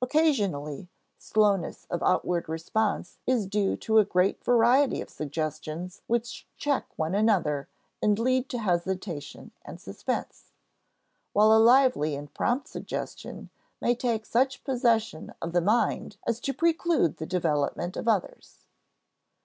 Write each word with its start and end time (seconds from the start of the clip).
Occasionally, 0.00 0.86
slowness 1.18 1.84
of 1.90 2.04
outward 2.04 2.48
response 2.48 3.18
is 3.26 3.48
due 3.48 3.74
to 3.78 3.98
a 3.98 4.04
great 4.04 4.44
variety 4.44 5.00
of 5.00 5.10
suggestions 5.10 6.02
which 6.06 6.46
check 6.56 6.86
one 6.94 7.16
another 7.16 7.66
and 8.00 8.16
lead 8.16 8.48
to 8.50 8.58
hesitation 8.60 9.50
and 9.64 9.80
suspense; 9.80 10.52
while 11.32 11.52
a 11.52 11.58
lively 11.58 12.14
and 12.14 12.32
prompt 12.32 12.68
suggestion 12.68 13.50
may 13.80 13.96
take 13.96 14.24
such 14.24 14.62
possession 14.62 15.34
of 15.42 15.52
the 15.52 15.60
mind 15.60 16.16
as 16.28 16.38
to 16.42 16.54
preclude 16.54 17.16
the 17.16 17.26
development 17.26 17.96
of 17.96 18.06
others. 18.06 18.66